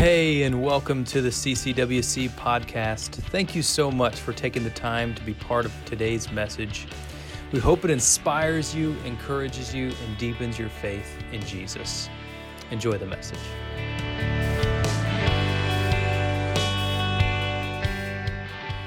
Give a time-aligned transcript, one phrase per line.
[0.00, 3.16] Hey, and welcome to the CCWC podcast.
[3.24, 6.86] Thank you so much for taking the time to be part of today's message.
[7.52, 12.08] We hope it inspires you, encourages you, and deepens your faith in Jesus.
[12.70, 13.38] Enjoy the message.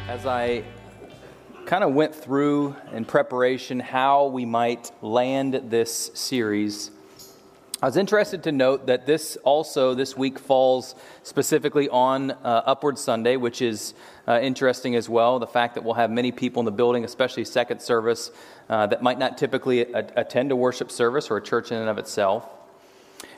[0.07, 0.63] As I
[1.67, 6.89] kind of went through in preparation how we might land this series,
[7.83, 12.97] I was interested to note that this also this week falls specifically on uh, Upward
[12.97, 13.93] Sunday, which is
[14.25, 15.37] uh, interesting as well.
[15.37, 18.31] The fact that we'll have many people in the building, especially second service,
[18.69, 21.89] uh, that might not typically a- attend a worship service or a church in and
[21.89, 22.47] of itself.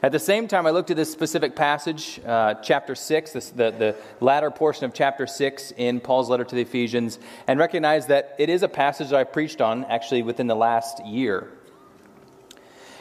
[0.03, 3.71] At the same time, I looked at this specific passage, uh, chapter 6, this, the,
[3.71, 7.17] the latter portion of chapter 6 in Paul's letter to the Ephesians,
[7.47, 11.03] and recognized that it is a passage that I preached on actually within the last
[11.03, 11.49] year.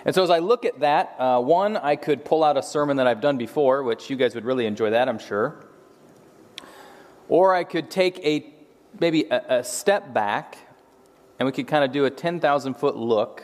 [0.05, 2.99] And so, as I look at that, uh, one, I could pull out a sermon
[2.99, 5.65] that I've done before, which you guys would really enjoy that, I'm sure.
[7.29, 8.53] Or I could take a
[9.01, 10.59] maybe a, a step back
[11.39, 13.43] and we could kind of do a 10,000 foot look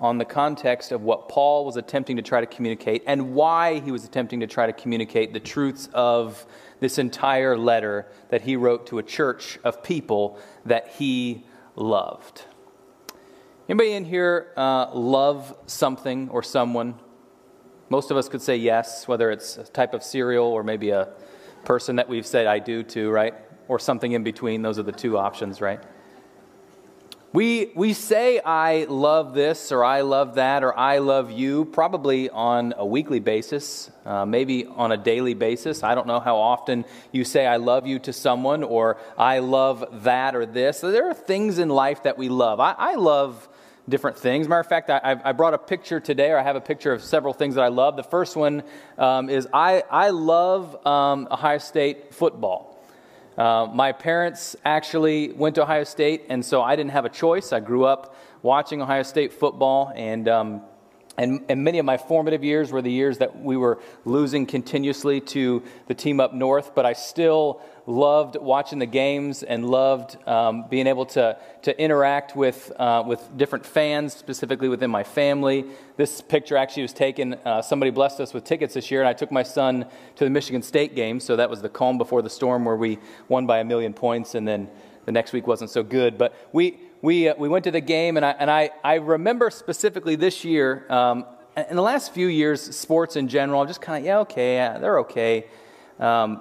[0.00, 3.92] on the context of what Paul was attempting to try to communicate and why he
[3.92, 6.46] was attempting to try to communicate the truths of
[6.80, 11.44] this entire letter that he wrote to a church of people that he
[11.76, 12.44] loved.
[13.70, 16.96] Anybody in here uh, love something or someone?
[17.88, 21.10] Most of us could say yes, whether it's a type of cereal or maybe a
[21.64, 23.32] person that we've said I do to, right?
[23.68, 24.62] Or something in between.
[24.62, 25.80] Those are the two options, right?
[27.32, 32.28] We, we say I love this or I love that or I love you probably
[32.28, 35.84] on a weekly basis, uh, maybe on a daily basis.
[35.84, 40.02] I don't know how often you say I love you to someone or I love
[40.02, 40.80] that or this.
[40.80, 42.58] There are things in life that we love.
[42.58, 43.48] I, I love
[43.90, 44.48] different things.
[44.48, 47.02] Matter of fact, I, I, brought a picture today, or I have a picture of
[47.02, 47.96] several things that I love.
[47.96, 48.62] The first one
[48.96, 52.78] um, is I, I love um, Ohio State football.
[53.36, 57.52] Uh, my parents actually went to Ohio State, and so I didn't have a choice.
[57.52, 60.62] I grew up watching Ohio State football, and um,
[61.18, 65.20] and, and, many of my formative years were the years that we were losing continuously
[65.20, 70.64] to the team up north, but I still loved watching the games and loved um,
[70.70, 75.64] being able to, to interact with, uh, with different fans, specifically within my family.
[75.96, 79.12] This picture actually was taken, uh, somebody blessed us with tickets this year, and I
[79.12, 79.86] took my son
[80.16, 82.98] to the Michigan State game, so that was the calm before the storm where we
[83.28, 84.68] won by a million points, and then
[85.04, 86.16] the next week wasn't so good.
[86.16, 89.50] But we, we, uh, we went to the game, and I, and I, I remember
[89.50, 91.26] specifically this year, um,
[91.68, 94.78] in the last few years, sports in general, I'm just kind of, yeah, okay, yeah,
[94.78, 95.46] they're okay.
[95.98, 96.40] Um,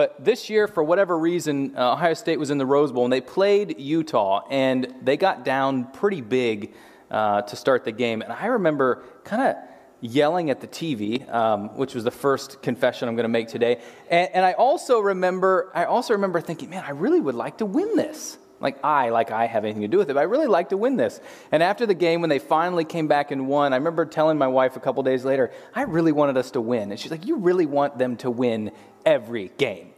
[0.00, 3.12] but this year, for whatever reason, uh, Ohio State was in the Rose Bowl, and
[3.12, 6.72] they played Utah, and they got down pretty big
[7.10, 8.22] uh, to start the game.
[8.22, 9.56] And I remember kind of
[10.00, 13.82] yelling at the TV, um, which was the first confession I'm going to make today.
[14.08, 17.66] And, and I also remember, I also remember thinking, man, I really would like to
[17.66, 18.38] win this.
[18.58, 20.78] Like I, like I have anything to do with it, but I really like to
[20.78, 21.20] win this.
[21.52, 24.48] And after the game, when they finally came back and won, I remember telling my
[24.48, 26.90] wife a couple days later, I really wanted us to win.
[26.90, 28.72] And she's like, You really want them to win
[29.04, 29.89] every game?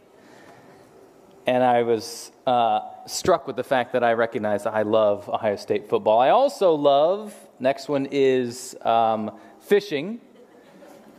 [1.45, 5.57] And I was uh, struck with the fact that I recognize that I love Ohio
[5.57, 6.19] State football.
[6.19, 10.21] I also love, next one is um, fishing.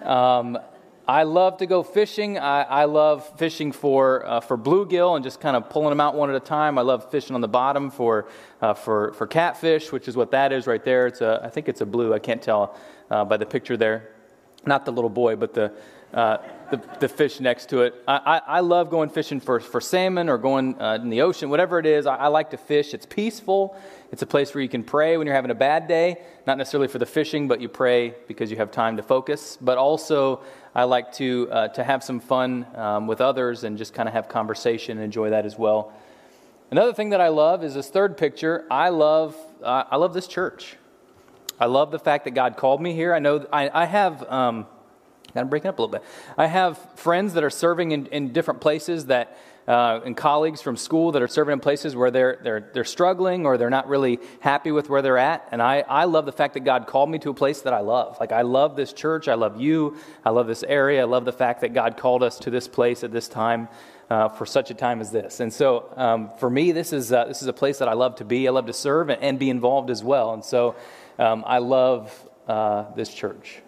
[0.03, 0.59] Um,
[1.07, 2.39] I love to go fishing.
[2.39, 6.15] I, I love fishing for, uh, for bluegill and just kind of pulling them out
[6.15, 6.79] one at a time.
[6.79, 8.27] I love fishing on the bottom for,
[8.63, 11.07] uh, for, for catfish, which is what that is right there.
[11.07, 12.15] It's a, I think it's a blue.
[12.15, 12.75] I can't tell
[13.11, 14.13] uh, by the picture there.
[14.65, 15.75] Not the little boy, but the,
[16.15, 16.39] uh,
[16.71, 17.95] the, the, fish next to it.
[18.07, 21.51] I, I, I, love going fishing for, for salmon or going uh, in the ocean,
[21.51, 22.07] whatever it is.
[22.07, 22.95] I, I, like to fish.
[22.95, 23.77] It's peaceful.
[24.13, 26.89] It's a place where you can pray when you're having a bad day, not necessarily
[26.89, 29.59] for the fishing, but you pray because you have time to focus.
[29.61, 30.43] But also,
[30.75, 34.15] I like to, uh, to have some fun um, with others and just kind of
[34.15, 35.93] have conversation and enjoy that as well.
[36.71, 38.65] Another thing that I love is this third picture.
[38.71, 40.77] I love, uh, I love this church.
[41.61, 43.15] I love the fact that God called me here.
[43.15, 44.23] I know I, I have.
[44.31, 44.67] Um,
[45.33, 46.05] Kind of breaking up a little bit.
[46.39, 49.37] I have friends that are serving in, in different places that,
[49.67, 53.45] uh, and colleagues from school that are serving in places where they're, they're, they're struggling
[53.45, 55.49] or they're not really happy with where they're at.
[55.51, 57.81] And I, I love the fact that God called me to a place that I
[57.81, 58.17] love.
[58.21, 59.27] Like, I love this church.
[59.27, 59.97] I love you.
[60.25, 61.01] I love this area.
[61.01, 63.69] I love the fact that God called us to this place at this time.
[64.11, 65.41] Uh, for such a time as this.
[65.41, 68.17] And so, um, for me, this is, uh, this is a place that I love
[68.17, 68.47] to be.
[68.47, 70.35] I love to serve and, and be involved as well.
[70.35, 70.77] And so,
[71.19, 73.63] um, I love uh, this church.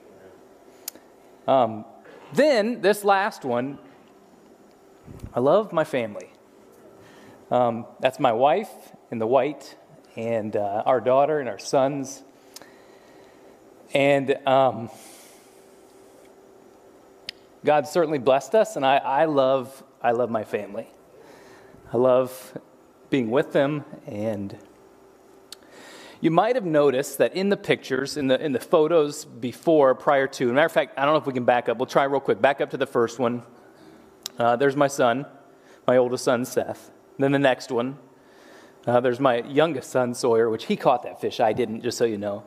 [1.46, 1.84] Um,
[2.32, 3.78] then, this last one,
[5.32, 6.30] I love my family.
[7.50, 8.70] Um, that's my wife
[9.10, 9.76] in the white,
[10.16, 12.24] and uh, our daughter and our sons.
[13.94, 14.90] And um,
[17.64, 20.88] God certainly blessed us, and I, I, love, I love my family.
[21.92, 22.58] I love
[23.10, 24.58] being with them, and
[26.20, 30.26] you might have noticed that in the pictures, in the, in the photos before, prior
[30.26, 31.78] to, matter of fact, I don't know if we can back up.
[31.78, 32.40] We'll try real quick.
[32.40, 33.42] Back up to the first one.
[34.38, 35.26] Uh, there's my son,
[35.86, 36.90] my oldest son, Seth.
[37.18, 37.98] Then the next one,
[38.86, 41.40] uh, there's my youngest son, Sawyer, which he caught that fish.
[41.40, 42.44] I didn't, just so you know.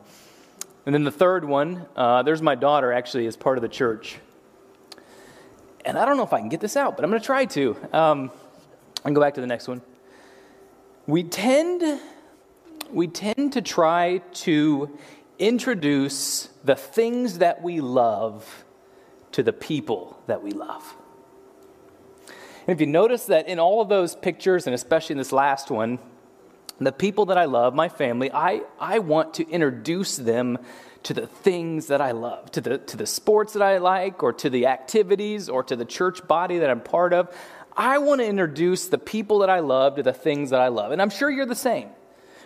[0.85, 4.19] And then the third one, uh, there's my daughter, actually, as part of the church.
[5.85, 7.45] And I don't know if I can get this out, but I'm going to try
[7.45, 7.77] to.
[7.93, 8.31] Um,
[9.05, 9.81] and go back to the next one.
[11.07, 11.99] We tend,
[12.91, 14.97] we tend to try to
[15.37, 18.65] introduce the things that we love
[19.31, 20.95] to the people that we love.
[22.27, 25.71] And if you notice that in all of those pictures, and especially in this last
[25.71, 25.99] one,
[26.79, 30.57] the people that I love, my family, I, I want to introduce them
[31.03, 34.33] to the things that I love, to the, to the sports that I like, or
[34.33, 37.33] to the activities, or to the church body that I'm part of.
[37.75, 40.91] I want to introduce the people that I love to the things that I love.
[40.91, 41.89] And I'm sure you're the same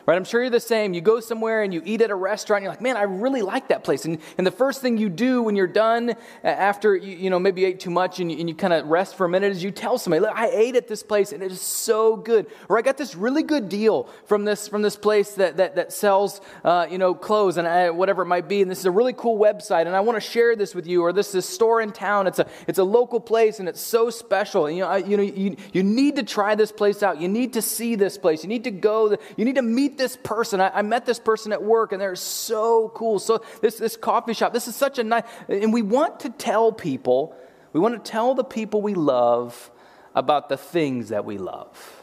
[0.06, 0.16] right?
[0.16, 0.94] I'm sure you're the same.
[0.94, 3.42] You go somewhere and you eat at a restaurant, and you're like, man, I really
[3.42, 4.06] like that place.
[4.06, 7.62] And, and the first thing you do when you're done, after you, you know, maybe
[7.62, 9.64] you ate too much and you, and you kind of rest for a minute, is
[9.64, 12.48] you tell somebody, look, I ate at this place and it is so good.
[12.70, 15.94] Or I got this really good deal from this, from this place that, that, that
[15.94, 18.62] sells, uh, you know, clothes and I, whatever it might be.
[18.62, 21.02] And this is a really cool website and I want to share this with you.
[21.02, 22.28] Or this is a store in town.
[22.28, 24.66] It's a, it's a local place and it's so special.
[24.66, 27.22] And, you know, I, you know, you, you need to try this place out.
[27.22, 28.44] You need to see this place.
[28.44, 29.18] You need to go.
[29.38, 30.60] You need to meet meet this person.
[30.60, 33.20] I, I, met this person at work and they're so cool.
[33.20, 36.72] So this, this coffee shop, this is such a nice, and we want to tell
[36.72, 37.36] people,
[37.74, 39.72] we want to tell the people we love
[40.16, 42.00] about the things that we love.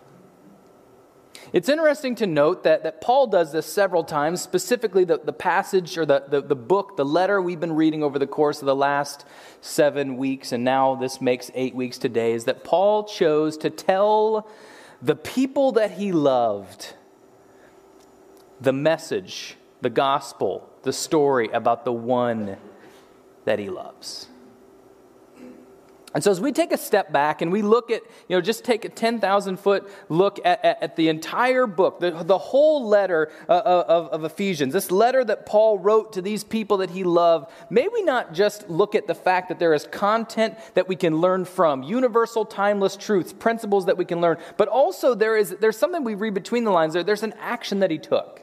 [1.52, 5.98] It's interesting to note that, that Paul does this several times, specifically the, the passage
[5.98, 8.76] or the, the, the book, the letter we've been reading over the course of the
[8.76, 9.25] last
[9.60, 14.48] seven weeks, and now this makes eight weeks today, is that Paul chose to tell
[15.02, 16.94] the people that he loved
[18.61, 22.57] the message, the gospel, the story about the one
[23.45, 24.29] that he loves.
[26.12, 28.65] And so, as we take a step back and we look at, you know, just
[28.65, 33.31] take a 10,000 foot look at, at, at, the entire book, the, the whole letter
[33.49, 37.05] uh, uh, of, of Ephesians, this letter that Paul wrote to these people that he
[37.05, 40.97] loved, may we not just look at the fact that there is content that we
[40.97, 45.51] can learn from, universal, timeless truths, principles that we can learn, but also there is,
[45.61, 47.05] there's something we read between the lines there.
[47.05, 48.39] There's an action that he took.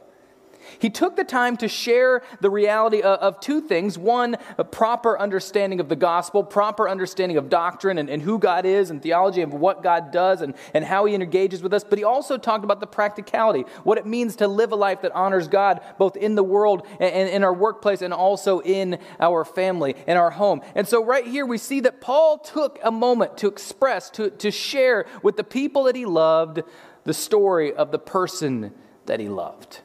[0.78, 5.18] He took the time to share the reality of, of two things one, a proper
[5.18, 9.42] understanding of the gospel, proper understanding of doctrine and, and who God is, and theology
[9.42, 11.84] of what God does and, and how He engages with us.
[11.84, 15.12] But he also talked about the practicality, what it means to live a life that
[15.12, 19.94] honors God, both in the world and in our workplace and also in our family,
[20.06, 20.60] in our home.
[20.74, 24.50] And so, right here, we see that Paul took a moment to express, to, to
[24.50, 26.62] share with the people that he loved,
[27.04, 28.72] the story of the person
[29.06, 29.80] that he loved.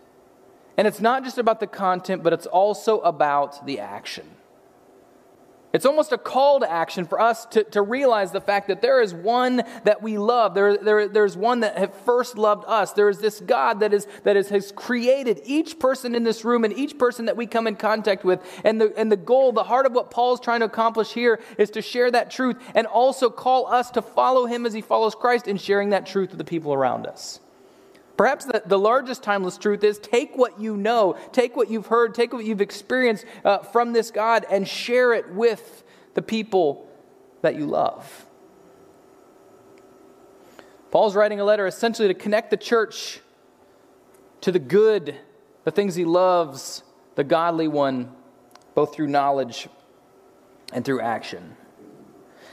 [0.78, 4.26] And it's not just about the content, but it's also about the action.
[5.74, 9.02] It's almost a call to action for us to, to realize the fact that there
[9.02, 10.54] is one that we love.
[10.54, 12.94] There, there, there's one that first loved us.
[12.94, 16.64] There is this God that, is, that is, has created each person in this room
[16.64, 18.40] and each person that we come in contact with.
[18.64, 21.72] And the, and the goal, the heart of what Paul's trying to accomplish here is
[21.72, 25.48] to share that truth and also call us to follow him as he follows Christ
[25.48, 27.40] in sharing that truth with the people around us.
[28.16, 32.14] Perhaps the, the largest timeless truth is take what you know, take what you've heard,
[32.14, 36.88] take what you've experienced uh, from this God, and share it with the people
[37.42, 38.26] that you love.
[40.92, 43.20] Paul's writing a letter essentially to connect the church
[44.42, 45.16] to the good,
[45.64, 46.84] the things he loves,
[47.16, 48.12] the godly one,
[48.76, 49.68] both through knowledge
[50.72, 51.56] and through action.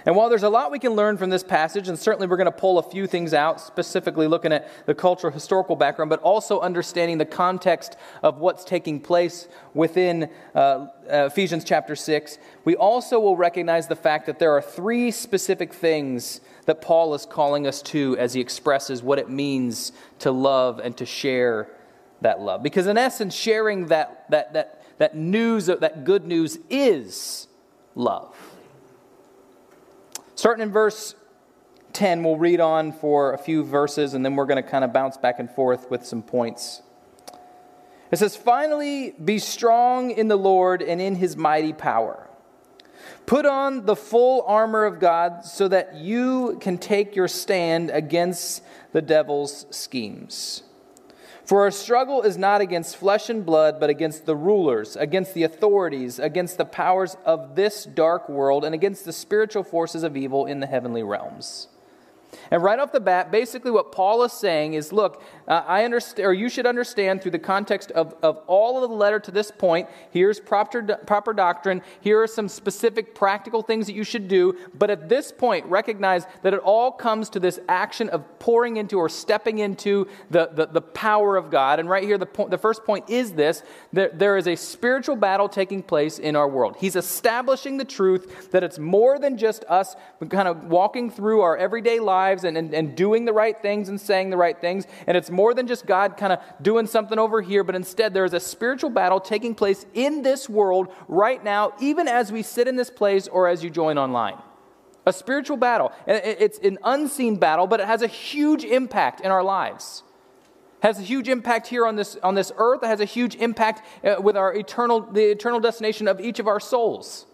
[0.07, 2.47] And while there's a lot we can learn from this passage, and certainly we're going
[2.47, 6.61] to pull a few things out, specifically looking at the cultural historical background, but also
[6.61, 10.87] understanding the context of what's taking place within uh, uh,
[11.27, 16.41] Ephesians chapter 6, we also will recognize the fact that there are three specific things
[16.67, 20.97] that Paul is calling us to as he expresses what it means to love and
[20.97, 21.69] to share
[22.21, 22.63] that love.
[22.63, 27.49] Because in essence, sharing that, that, that, that news, that good news is
[27.95, 28.37] love.
[30.41, 31.15] Starting in verse
[31.93, 34.91] 10, we'll read on for a few verses and then we're going to kind of
[34.91, 36.81] bounce back and forth with some points.
[38.11, 42.27] It says, Finally, be strong in the Lord and in his mighty power.
[43.27, 48.63] Put on the full armor of God so that you can take your stand against
[48.93, 50.63] the devil's schemes.
[51.51, 55.43] For our struggle is not against flesh and blood, but against the rulers, against the
[55.43, 60.47] authorities, against the powers of this dark world, and against the spiritual forces of evil
[60.47, 61.67] in the heavenly realms.
[62.53, 66.29] And right off the bat, basically what Paul is saying is look, uh, I understand,
[66.29, 69.51] or you should understand through the context of, of all of the letter to this
[69.51, 74.57] point, here's proper, proper doctrine, here are some specific practical things that you should do,
[74.79, 78.97] but at this point, recognize that it all comes to this action of pouring into
[78.97, 81.81] or stepping into the, the, the power of God.
[81.81, 85.49] And right here, the, the first point is this there, there is a spiritual battle
[85.49, 86.77] taking place in our world.
[86.79, 89.97] He's establishing the truth that it's more than just us
[90.29, 94.01] kind of walking through our everyday lives and, and, and doing the right things and
[94.01, 94.87] saying the right things.
[95.09, 98.27] And it's more than just God kind of doing something over here, but instead there
[98.27, 102.69] is a spiritual battle taking place in this world right now, even as we sit
[102.69, 104.37] in this place or as you join online.
[105.07, 105.93] A spiritual battle.
[106.07, 110.03] It's an unseen battle, but it has a huge impact in our lives
[110.83, 112.83] has a huge impact here on this, on this earth.
[112.83, 116.49] It has a huge impact uh, with our eternal, the eternal destination of each of
[116.49, 117.27] our souls.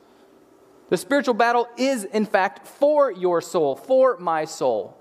[0.91, 4.97] The spiritual battle is, in fact, for your soul, for my soul.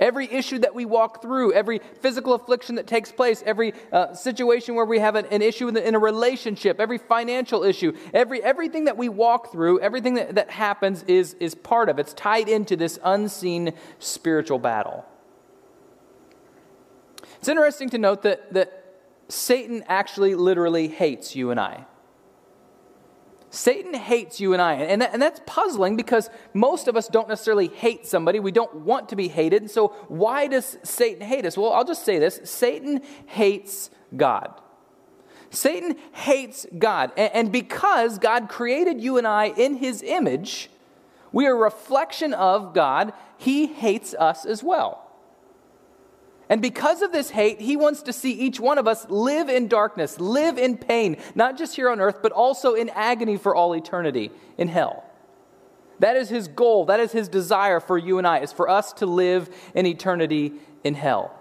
[0.00, 4.74] Every issue that we walk through, every physical affliction that takes place, every uh, situation
[4.74, 8.42] where we have an, an issue in, the, in, a relationship, every financial issue, every,
[8.42, 12.48] everything that we walk through, everything that, that happens is, is part of, it's tied
[12.48, 15.04] into this unseen spiritual battle.
[17.38, 18.84] It's interesting to note that, that
[19.28, 21.86] Satan actually literally hates you and I.
[23.54, 24.74] Satan hates you and I.
[24.74, 28.40] And, that, and that's puzzling because most of us don't necessarily hate somebody.
[28.40, 29.70] We don't want to be hated.
[29.70, 31.56] So, why does Satan hate us?
[31.56, 34.60] Well, I'll just say this Satan hates God.
[35.50, 37.12] Satan hates God.
[37.16, 40.68] And, and because God created you and I in his image,
[41.30, 43.12] we are a reflection of God.
[43.38, 45.03] He hates us as well.
[46.48, 49.66] And because of this hate, he wants to see each one of us live in
[49.66, 53.74] darkness, live in pain, not just here on earth, but also in agony for all
[53.74, 55.04] eternity in hell.
[56.00, 56.86] That is his goal.
[56.86, 60.52] That is his desire for you and I, is for us to live in eternity
[60.82, 61.34] in hell.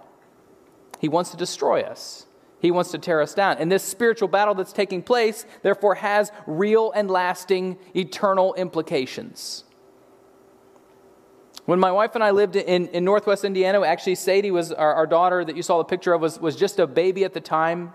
[1.00, 2.26] He wants to destroy us.
[2.60, 3.58] He wants to tear us down.
[3.58, 9.66] And this spiritual battle that's taking place, therefore, has real and lasting eternal implications.
[11.66, 15.08] When my wife and I lived in, in Northwest Indiana, actually, Sadie was our, our
[15.08, 17.94] daughter that you saw the picture of, was, was just a baby at the time.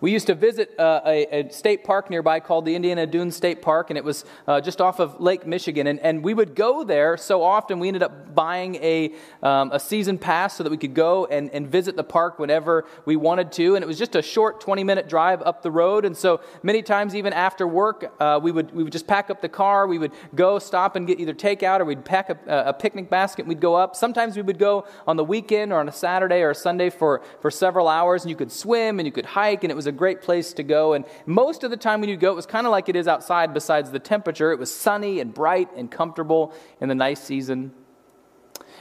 [0.00, 3.62] We used to visit uh, a, a, state park nearby called the Indiana Dunes State
[3.62, 5.88] Park, and it was uh, just off of Lake Michigan.
[5.88, 9.12] And, and we would go there so often, we ended up buying a,
[9.42, 12.86] um, a season pass so that we could go and, and visit the park whenever
[13.06, 13.74] we wanted to.
[13.74, 16.04] And it was just a short 20 minute drive up the road.
[16.04, 19.40] And so many times, even after work, uh, we, would, we would just pack up
[19.40, 19.88] the car.
[19.88, 22.38] We would go stop and get either takeout or we'd pack a,
[22.68, 23.96] a picnic basket and we'd go up.
[23.96, 27.20] Sometimes we would go on the weekend or on a Saturday or a Sunday for,
[27.40, 29.92] for several hours, and you could swim and you could hike, and it was a
[29.92, 30.92] great place to go.
[30.92, 33.08] And most of the time when you go, it was kind of like it is
[33.08, 34.52] outside, besides the temperature.
[34.52, 37.72] It was sunny and bright and comfortable in the nice season.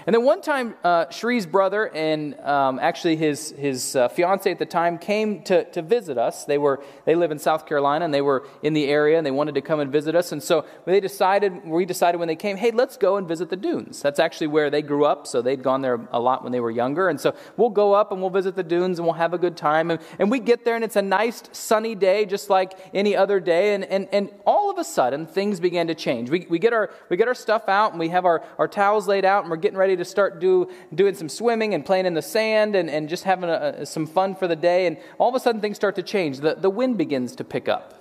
[0.08, 4.58] And then one time, uh, Shree's brother and um, actually his, his uh, fiance at
[4.58, 6.46] the time came to, to visit us.
[6.46, 9.32] They, were, they live in South Carolina and they were in the area and they
[9.32, 10.32] wanted to come and visit us.
[10.32, 13.58] And so they decided, we decided when they came, hey, let's go and visit the
[13.58, 14.02] dunes.
[14.02, 16.72] That's actually where they grew up, so they'd gone there a lot when they were
[16.72, 17.10] younger.
[17.10, 19.58] And so we'll go up and we'll visit the dunes and we'll have a good
[19.58, 19.92] time.
[19.92, 23.42] And, and we get there and it's a nice sunny day, just like any other
[23.42, 23.74] day.
[23.74, 26.30] And, and, and all of a sudden, things began to change.
[26.30, 29.06] We, we, get, our, we get our stuff out and we have our, our towels
[29.06, 32.14] laid out and we're getting ready to start do, doing some swimming and playing in
[32.14, 34.88] the sand and, and just having a, some fun for the day.
[34.88, 36.40] And all of a sudden, things start to change.
[36.40, 37.97] The, the wind begins to pick up.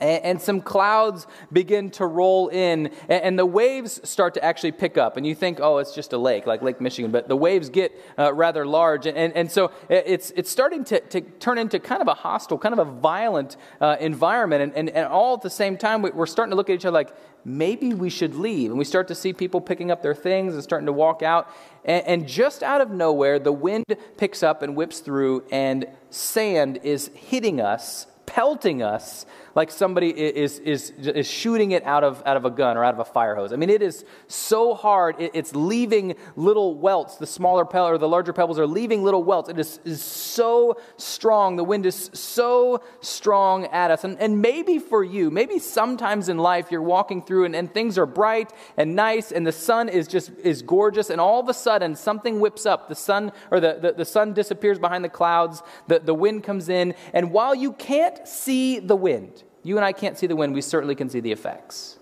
[0.00, 5.16] And, some clouds begin to roll in, and, the waves start to actually pick up.
[5.16, 7.92] And you think, oh, it's just a lake, like Lake Michigan, but the waves get
[8.18, 9.06] uh, rather large.
[9.06, 12.58] And, and, and, so it's, it's starting to, to turn into kind of a hostile,
[12.58, 14.62] kind of a violent uh, environment.
[14.62, 16.94] And, and, and all at the same time, we're starting to look at each other
[16.94, 17.14] like,
[17.44, 18.70] maybe we should leave.
[18.70, 21.48] And we start to see people picking up their things and starting to walk out.
[21.84, 23.84] And, and, just out of nowhere, the wind
[24.16, 29.24] picks up and whips through, and sand is hitting us, pelting us
[29.58, 32.94] like somebody is, is, is shooting it out of, out of a gun or out
[32.94, 33.52] of a fire hose.
[33.52, 35.16] I mean, it is so hard.
[35.18, 37.16] It, it's leaving little welts.
[37.16, 39.48] The smaller pebbles or the larger pebbles are leaving little welts.
[39.48, 41.56] It is, is so strong.
[41.56, 44.04] The wind is so strong at us.
[44.04, 47.98] And, and maybe for you, maybe sometimes in life you're walking through and, and things
[47.98, 51.54] are bright and nice and the sun is just is gorgeous and all of a
[51.54, 52.88] sudden something whips up.
[52.88, 55.64] The sun or the, the, the sun disappears behind the clouds.
[55.88, 56.94] The, the wind comes in.
[57.12, 60.62] And while you can't see the wind, you and I can't see the wind, we
[60.62, 61.98] certainly can see the effects.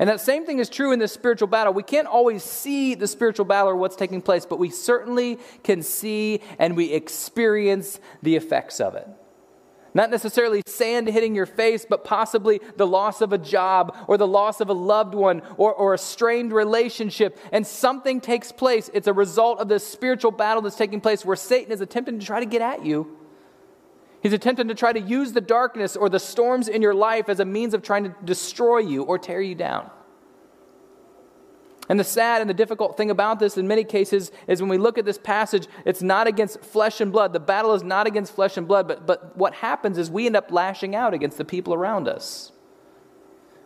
[0.00, 1.74] And that same thing is true in this spiritual battle.
[1.74, 5.82] We can't always see the spiritual battle or what's taking place, but we certainly can
[5.82, 9.06] see and we experience the effects of it.
[9.92, 14.26] Not necessarily sand hitting your face, but possibly the loss of a job or the
[14.26, 17.38] loss of a loved one or, or a strained relationship.
[17.52, 18.88] And something takes place.
[18.94, 22.24] It's a result of this spiritual battle that's taking place where Satan is attempting to
[22.24, 23.18] try to get at you.
[24.22, 27.40] He's attempting to try to use the darkness or the storms in your life as
[27.40, 29.90] a means of trying to destroy you or tear you down.
[31.88, 34.78] And the sad and the difficult thing about this in many cases is when we
[34.78, 37.32] look at this passage, it's not against flesh and blood.
[37.32, 40.36] The battle is not against flesh and blood, but, but what happens is we end
[40.36, 42.52] up lashing out against the people around us.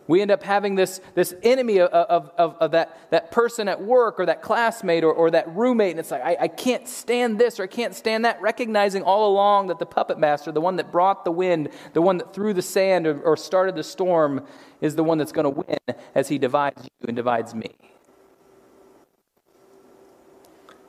[0.07, 1.89] We end up having this, this enemy of,
[2.37, 5.99] of, of, that, that person at work or that classmate or, or that roommate, and
[5.99, 9.67] it's like, I, I can't stand this or I can't stand that, recognizing all along
[9.67, 12.61] that the puppet master, the one that brought the wind, the one that threw the
[12.61, 14.45] sand or, or started the storm,
[14.81, 17.75] is the one that's going to win as he divides you and divides me.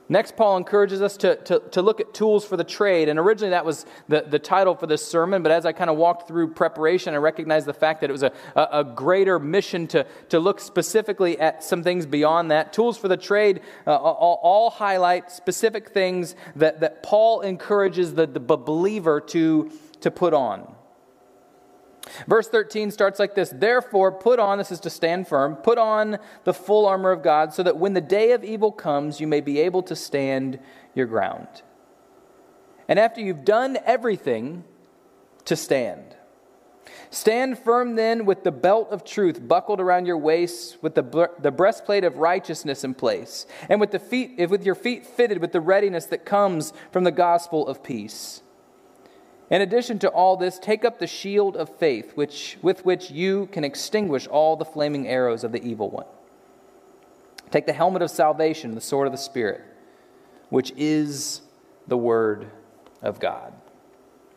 [0.08, 3.08] Next, Paul encourages us to, to, to, look at tools for the trade.
[3.08, 5.42] And originally, that was the, the title for this sermon.
[5.42, 8.22] But as I kind of walked through preparation, I recognized the fact that it was
[8.22, 12.72] a, a, a, greater mission to, to look specifically at some things beyond that.
[12.72, 18.26] Tools for the trade uh, all, all, highlight specific things that, that Paul encourages the,
[18.26, 19.72] the believer to,
[20.02, 20.75] to put on.
[22.26, 26.18] Verse 13 starts like this Therefore, put on, this is to stand firm, put on
[26.44, 29.40] the full armor of God, so that when the day of evil comes, you may
[29.40, 30.58] be able to stand
[30.94, 31.48] your ground.
[32.88, 34.64] And after you've done everything,
[35.46, 36.16] to stand.
[37.10, 41.50] Stand firm then with the belt of truth buckled around your waist, with the, the
[41.50, 45.60] breastplate of righteousness in place, and with, the feet, with your feet fitted with the
[45.60, 48.42] readiness that comes from the gospel of peace.
[49.50, 53.46] In addition to all this, take up the shield of faith, which, with which you
[53.52, 56.06] can extinguish all the flaming arrows of the evil one.
[57.50, 59.62] Take the helmet of salvation, the sword of the Spirit,
[60.48, 61.42] which is
[61.86, 62.50] the Word
[63.02, 63.52] of God.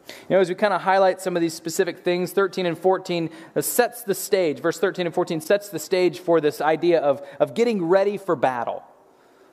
[0.08, 3.30] You know, as we kind of highlight some of these specific things, 13 and 14
[3.56, 4.60] uh, sets the stage.
[4.60, 8.36] Verse 13 and 14 sets the stage for this idea of, of getting ready for
[8.36, 8.84] battle.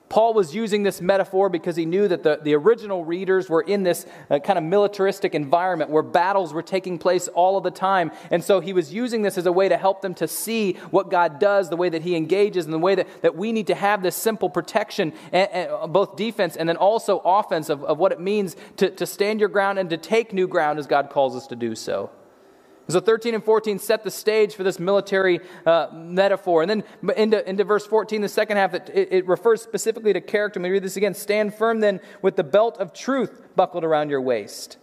[0.09, 3.83] Paul was using this metaphor because he knew that the, the original readers were in
[3.83, 8.11] this uh, kind of militaristic environment where battles were taking place all of the time.
[8.31, 11.11] And so he was using this as a way to help them to see what
[11.11, 13.75] God does, the way that he engages, and the way that, that we need to
[13.75, 18.11] have this simple protection, and, and both defense and then also offense of, of what
[18.11, 21.35] it means to, to stand your ground and to take new ground as God calls
[21.35, 22.09] us to do so.
[22.89, 26.61] So 13 and 14 set the stage for this military uh, metaphor.
[26.61, 26.83] And then
[27.17, 30.59] into, into verse 14, the second half, it, it refers specifically to character.
[30.59, 31.13] Let me read this again.
[31.13, 34.77] Stand firm then with the belt of truth buckled around your waist,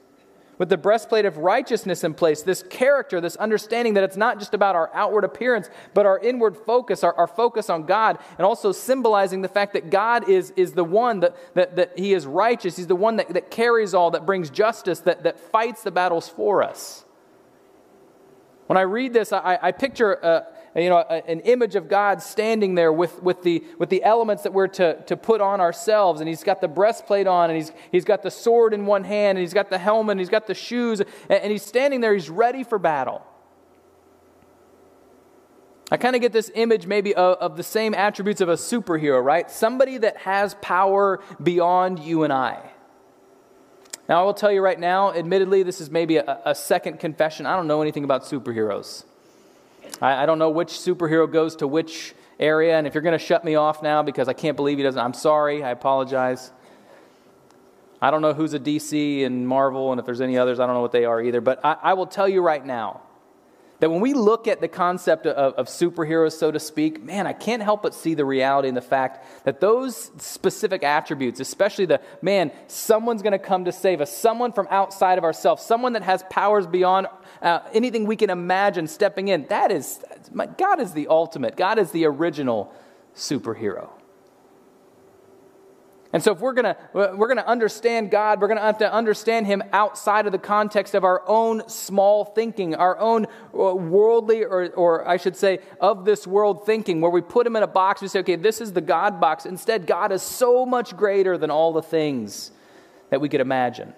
[0.59, 2.43] with the breastplate of righteousness in place.
[2.43, 6.59] This character, this understanding that it's not just about our outward appearance, but our inward
[6.59, 10.73] focus, our, our focus on God, and also symbolizing the fact that God is, is
[10.73, 12.77] the one that, that, that He is righteous.
[12.77, 16.29] He's the one that, that carries all, that brings justice, that, that fights the battles
[16.29, 17.04] for us.
[18.67, 21.89] When I read this, I, I picture uh, a, you know, a, an image of
[21.89, 25.61] God standing there with, with, the, with the elements that we're to, to put on
[25.61, 26.21] ourselves.
[26.21, 29.37] And he's got the breastplate on, and he's, he's got the sword in one hand,
[29.37, 32.15] and he's got the helmet, and he's got the shoes, and, and he's standing there,
[32.15, 33.23] he's ready for battle.
[35.91, 39.23] I kind of get this image maybe of, of the same attributes of a superhero,
[39.23, 39.51] right?
[39.51, 42.71] Somebody that has power beyond you and I.
[44.09, 47.47] Now, I will tell you right now, admittedly, this is maybe a, a second confession.
[47.47, 49.05] I don't know anything about superheroes.
[50.01, 53.25] I, I don't know which superhero goes to which area, and if you're going to
[53.25, 56.53] shut me off now because I can't believe he doesn't, I'm sorry, I apologize.
[58.03, 60.75] I don't know who's a DC and Marvel, and if there's any others, I don't
[60.75, 61.41] know what they are either.
[61.41, 63.01] But I, I will tell you right now
[63.81, 67.33] that when we look at the concept of, of, superheroes, so to speak, man, I
[67.33, 72.01] can't help but see the reality and the fact that those specific attributes, especially the
[72.23, 76.03] man, someone's going to come to save us, someone from outside of ourselves, someone that
[76.03, 77.09] has powers beyond
[77.43, 80.01] uh, anything we can imagine stepping in, that is,
[80.57, 82.73] God is the ultimate, God is the original
[83.17, 83.89] superhero.
[86.15, 88.79] And so, if we're going to we're going to understand God, we're going to have
[88.79, 93.75] to understand Him outside of the context of our own small thinking, our own uh,
[93.75, 97.65] worldly, or, or I should say, of this world thinking, where we put Him in
[97.65, 98.01] a box.
[98.01, 99.45] We say, okay, this is the God box.
[99.45, 102.53] Instead, God is so much greater than all the things
[103.11, 103.93] that we could imagine.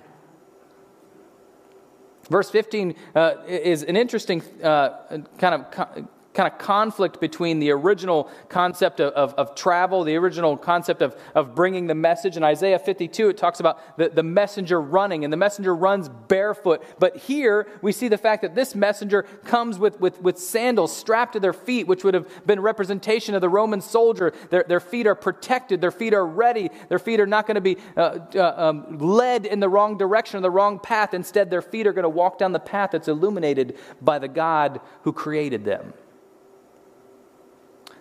[2.30, 8.30] Verse 15 uh, is an interesting uh, kind of kind of conflict between the original
[8.50, 12.36] concept of, of, of, travel, the original concept of, of bringing the message.
[12.36, 16.84] In Isaiah 52, it talks about the, the messenger running, and the messenger runs barefoot.
[16.98, 21.32] But here, we see the fact that this messenger comes with, with, with sandals strapped
[21.32, 24.34] to their feet, which would have been representation of the Roman soldier.
[24.50, 27.62] Their, their feet are protected, their feet are ready, their feet are not going to
[27.62, 31.14] be uh, uh, um, led in the wrong direction or the wrong path.
[31.14, 34.82] Instead, their feet are going to walk down the path that's illuminated by the God
[35.02, 35.94] who created them.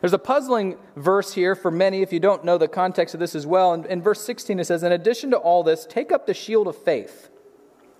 [0.06, 3.34] There's a puzzling verse here for many if you don't know the context of this
[3.34, 3.74] as well.
[3.74, 6.68] In, in, verse 16, it says, In addition to all this, take up the shield
[6.68, 7.32] of faith.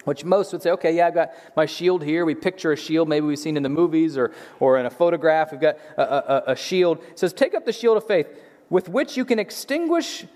[0.04, 2.24] Which most would say, okay, yeah, I've got my shield here.
[2.24, 5.52] We picture a shield, maybe we've seen in the movies or, or in a photograph.
[5.52, 7.00] We've got a, a, a shield.
[7.10, 8.28] It says, take up the shield of faith
[8.70, 10.28] with which you can extinguish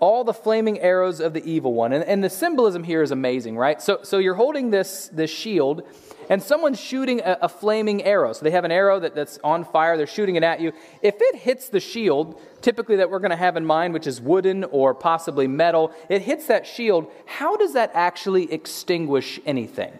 [0.00, 1.92] all the flaming arrows of the evil one.
[1.92, 3.80] And, and the symbolism here is amazing, right?
[3.82, 5.82] So, so you're holding this, this shield,
[6.28, 8.32] and someone's shooting a, a, flaming arrow.
[8.32, 10.72] So they have an arrow that, that's on fire, they're shooting it at you.
[11.02, 14.20] If it hits the shield, typically that we're going to have in mind, which is
[14.20, 19.98] wooden or possibly metal, it hits that shield, how does that actually extinguish anything?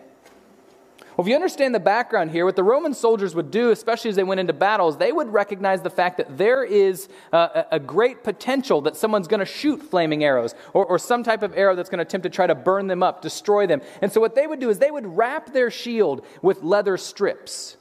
[1.18, 4.14] Well, if you understand the background here, what the Roman soldiers would do, especially as
[4.14, 7.80] they went into battles, they would recognize the fact that there is uh, a, a
[7.80, 11.74] great potential that someone's going to shoot flaming arrows or, or some type of arrow
[11.74, 13.82] that's going to attempt to try to burn them up, destroy them.
[14.00, 17.78] And so what they would do is they would wrap their shield with leather strips.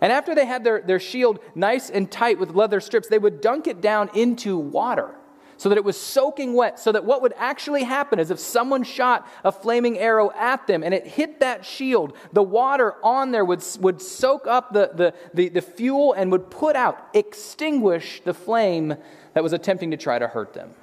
[0.00, 3.40] And after they had their, their shield nice and tight with leather strips, they would
[3.40, 5.16] dunk it down into water
[5.62, 8.82] so that it was soaking wet, so that what would actually happen is if someone
[8.82, 13.44] shot a flaming arrow at them and it hit that shield, the water on there
[13.44, 18.34] would, would soak up the, the, the, the fuel and would put out, extinguish the
[18.34, 18.96] flame
[19.34, 20.74] that was attempting to try to hurt them.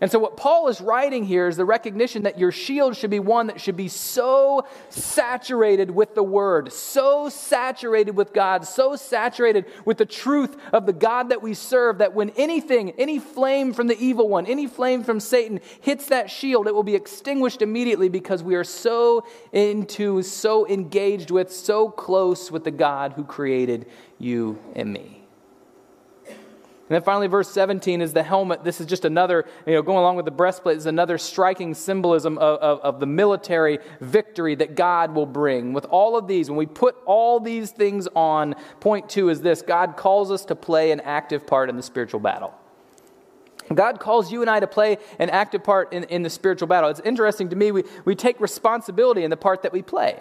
[0.00, 3.18] And so, what Paul is writing here is the recognition that your shield should be
[3.18, 9.66] one that should be so saturated with the Word, so saturated with God, so saturated
[9.84, 13.88] with the truth of the God that we serve, that when anything, any flame from
[13.88, 18.08] the evil one, any flame from Satan hits that shield, it will be extinguished immediately
[18.08, 23.84] because we are so into, so engaged with, so close with the God who created
[24.18, 25.19] you and me.
[26.90, 28.64] And then finally, verse 17 is the helmet.
[28.64, 32.36] This is just another, you know, going along with the breastplate, is another striking symbolism
[32.38, 35.72] of, of, of, the military victory that God will bring.
[35.72, 39.62] With all of these, when we put all these things on, point two is this
[39.62, 42.52] God calls us to play an active part in the spiritual battle.
[43.72, 46.90] God calls you and I to play an active part in, in the spiritual battle.
[46.90, 50.18] It's interesting to me, we, we take responsibility in the part that we play.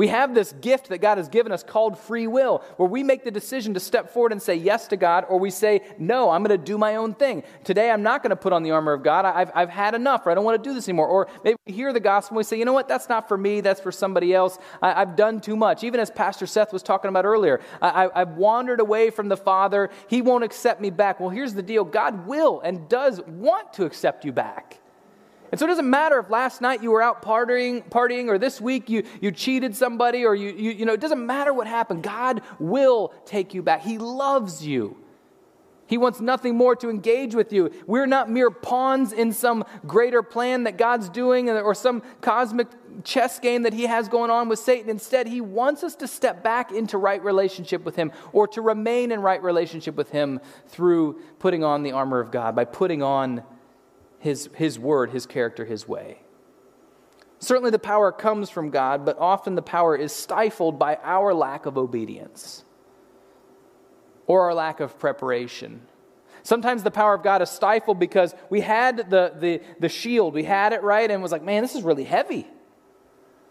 [0.00, 3.22] We have this gift that God has given us called free will, where we make
[3.22, 6.42] the decision to step forward and say yes to God, or we say, no, I'm
[6.42, 7.42] going to do my own thing.
[7.64, 9.26] Today, I'm not going to put on the armor of God.
[9.26, 11.06] I've, I've had enough, or I don't want to do this anymore.
[11.06, 13.36] Or maybe we hear the gospel and we say, you know what, that's not for
[13.36, 14.56] me, that's for somebody else.
[14.80, 15.84] I, have done too much.
[15.84, 19.36] Even as Pastor Seth was talking about earlier, I, I, I've wandered away from the
[19.36, 19.90] Father.
[20.08, 21.20] He won't accept me back.
[21.20, 24.80] Well, here's the deal God will and does want to accept you back.
[25.50, 28.60] And so it doesn't matter if last night you were out partying, partying or this
[28.60, 32.02] week you, you cheated somebody or you, you, you know, it doesn't matter what happened.
[32.02, 33.82] God will take you back.
[33.82, 34.96] He loves you.
[35.90, 37.72] He wants nothing more to engage with you.
[37.84, 42.68] We're not mere pawns in some greater plan that God's doing or some cosmic
[43.02, 44.88] chess game that He has going on with Satan.
[44.88, 49.10] Instead, He wants us to step back into right relationship with Him or to remain
[49.10, 53.42] in right relationship with Him through putting on the armor of God, by putting on
[54.20, 56.20] his, his word, his character, his way.
[57.40, 61.66] Certainly, the power comes from God, but often the power is stifled by our lack
[61.66, 62.64] of obedience
[64.26, 65.80] or our lack of preparation.
[66.42, 70.44] Sometimes the power of God is stifled because we had the, the, the shield, we
[70.44, 72.46] had it right, and was like, man, this is really heavy.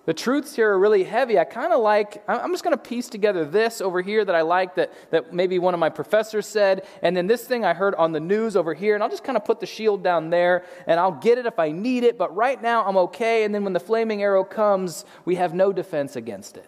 [0.09, 1.37] The truths here are really heavy.
[1.37, 4.41] I kind of like, I'm just going to piece together this over here that I
[4.41, 7.93] like that, that maybe one of my professors said, and then this thing I heard
[7.93, 10.65] on the news over here, and I'll just kind of put the shield down there,
[10.87, 13.43] and I'll get it if I need it, but right now I'm okay.
[13.43, 16.67] And then when the flaming arrow comes, we have no defense against it.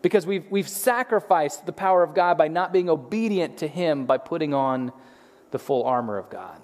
[0.00, 4.18] Because we've, we've sacrificed the power of God by not being obedient to Him by
[4.18, 4.92] putting on
[5.50, 6.60] the full armor of God.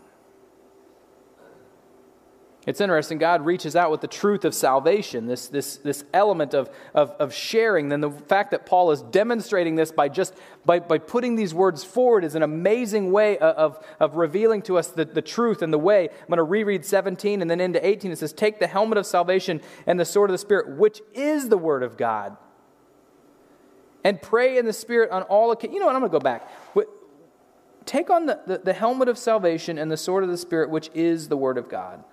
[2.68, 6.68] It's interesting, God reaches out with the truth of salvation, this, this, this element of,
[6.92, 7.88] of, of sharing.
[7.88, 10.34] Then the fact that Paul is demonstrating this by just
[10.66, 14.88] by, by putting these words forward is an amazing way of, of revealing to us
[14.88, 16.10] the, the truth and the way.
[16.10, 18.10] I'm going to reread 17 and then into 18.
[18.10, 21.48] It says, Take the helmet of salvation and the sword of the Spirit, which is
[21.48, 22.36] the word of God.
[24.04, 25.72] And pray in the Spirit on all occasions.
[25.72, 25.94] You know what?
[25.94, 26.50] I'm going to go back.
[27.86, 30.90] Take on the, the, the helmet of salvation and the sword of the Spirit, which
[30.92, 32.04] is the word of God.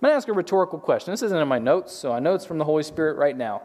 [0.00, 1.12] I'm going to ask a rhetorical question.
[1.12, 3.62] This isn't in my notes, so I know it's from the Holy Spirit right now.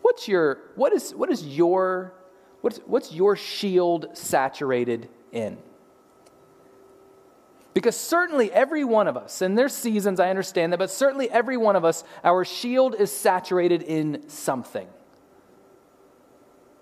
[0.00, 2.14] What's your, what is, what is your,
[2.62, 5.58] what's, what's your shield saturated in?
[7.74, 11.58] Because certainly every one of us, and there's seasons, I understand that, but certainly every
[11.58, 14.88] one of us, our shield is saturated in something.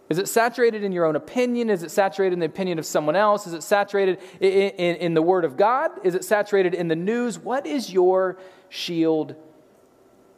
[0.09, 1.69] Is it saturated in your own opinion?
[1.69, 3.47] Is it saturated in the opinion of someone else?
[3.47, 5.90] Is it saturated in, in, in, the Word of God?
[6.05, 7.38] Is it saturated in the news?
[7.38, 8.38] What is your
[8.69, 9.35] shield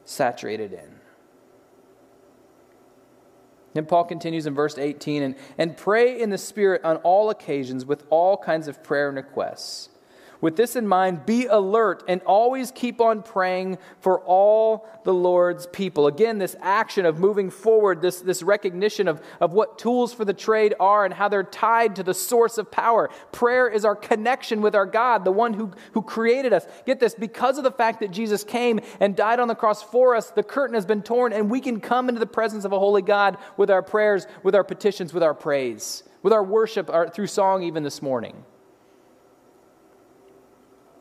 [0.07, 0.98] saturated in?
[3.74, 7.85] And Paul continues in verse 18 and, and pray in the Spirit on all occasions
[7.85, 9.90] with all kinds of prayer and requests.
[10.40, 15.66] With this in mind, be alert and always keep on praying for all the Lord's
[15.66, 16.07] people.
[16.07, 20.33] Again, this action of moving forward, this, this recognition of, of what tools for the
[20.33, 23.11] trade are and how they're tied to the source of power.
[23.33, 26.66] Prayer is our connection with our God, the one who, who created us.
[26.87, 30.14] Get this, because of the fact that Jesus came and died on the cross for
[30.14, 32.79] us, the curtain has been torn and we can come into the presence of a
[32.79, 37.09] holy God with our prayers, with our petitions, with our praise, with our worship, our,
[37.09, 38.44] through song even this morning.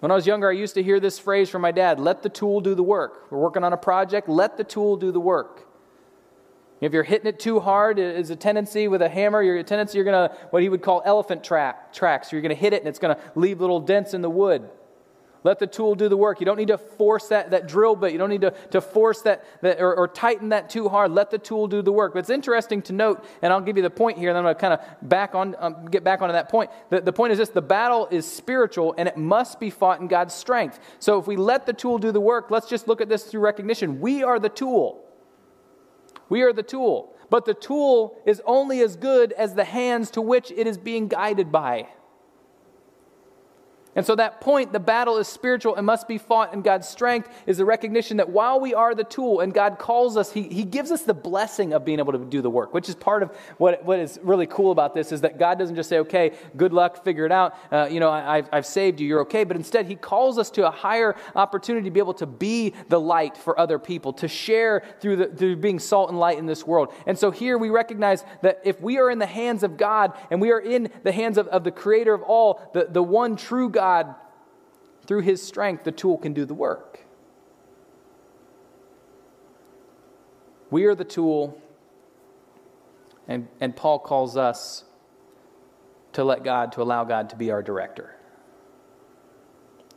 [0.08, 2.30] When I was younger, I used to hear this phrase from my dad let the
[2.30, 3.30] tool do the work.
[3.30, 5.68] We're working on a project, let the tool do the work.
[6.80, 9.66] If you're hitting it too hard, it is a tendency with a hammer, you're a
[9.66, 12.32] tendency you're going to, what he would call elephant track, tracks.
[12.32, 14.70] You're going to hit it and it's going to leave little dents in the wood.
[15.44, 16.40] Let the tool do the work.
[16.40, 18.12] You don't need to force that, that drill bit.
[18.12, 21.12] You don't need to, to force that, that or, or, tighten that too hard.
[21.12, 22.14] Let the tool do the work.
[22.14, 24.56] But it's interesting to note, and I'll give you the point here, and I'm going
[24.56, 26.72] to kind of back on, um, get back onto that point.
[26.90, 30.08] The, the point is this the battle is spiritual, and it must be fought in
[30.08, 30.80] God's strength.
[31.00, 33.42] So if we let the tool do the work, let's just look at this through
[33.42, 34.00] recognition.
[34.00, 35.04] We are the tool.
[36.30, 37.14] We are the tool.
[37.30, 41.08] But the tool is only as good as the hands to which it is being
[41.08, 41.88] guided by.
[43.98, 47.30] And so, that point, the battle is spiritual and must be fought in God's strength,
[47.48, 50.64] is the recognition that while we are the tool and God calls us, He, he
[50.64, 53.36] gives us the blessing of being able to do the work, which is part of
[53.58, 56.74] what, what is really cool about this is that God doesn't just say, okay, good
[56.74, 57.56] luck, figure it out.
[57.72, 59.44] Uh, you know, I, have I've saved you, you're okay.
[59.44, 63.00] But instead, He calls us to a higher opportunity to be able to be the
[63.00, 66.68] light for other people, to share through, the, through being salt and light in this
[66.68, 66.94] world.
[67.08, 70.40] And so, here we recognize that if we are in the hands of God and
[70.40, 73.72] we are in the hands of, of the Creator of all, the, the one true
[73.72, 74.16] God, God,
[75.06, 77.06] through his strength, the tool can do the work.
[80.70, 81.62] We are the tool,
[83.30, 84.84] and, and Paul calls us
[86.12, 88.18] to let God, to allow God to be our director,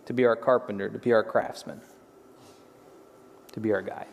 [0.06, 1.80] to be our carpenter, to be our craftsman,
[3.50, 4.06] to be our guide.